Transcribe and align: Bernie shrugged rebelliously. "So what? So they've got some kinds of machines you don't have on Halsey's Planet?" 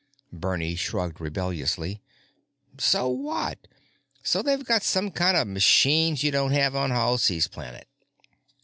Bernie 0.33 0.73
shrugged 0.75 1.21
rebelliously. 1.21 2.01
"So 2.79 3.07
what? 3.07 3.67
So 4.23 4.41
they've 4.41 4.65
got 4.65 4.81
some 4.81 5.11
kinds 5.11 5.37
of 5.37 5.47
machines 5.47 6.23
you 6.23 6.31
don't 6.31 6.53
have 6.53 6.75
on 6.75 6.89
Halsey's 6.89 7.47
Planet?" 7.47 7.87